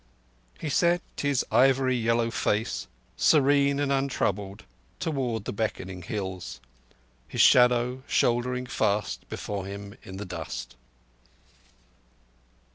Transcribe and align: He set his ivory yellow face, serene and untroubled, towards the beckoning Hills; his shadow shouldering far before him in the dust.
He 0.59 0.67
set 0.69 0.99
his 1.15 1.45
ivory 1.51 1.95
yellow 1.95 2.31
face, 2.31 2.87
serene 3.17 3.79
and 3.79 3.91
untroubled, 3.91 4.63
towards 4.99 5.45
the 5.45 5.53
beckoning 5.53 6.01
Hills; 6.01 6.59
his 7.27 7.41
shadow 7.41 8.01
shouldering 8.07 8.65
far 8.65 9.03
before 9.29 9.67
him 9.67 9.93
in 10.01 10.17
the 10.17 10.25
dust. 10.25 10.75